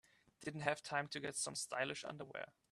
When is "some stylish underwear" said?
1.35-2.53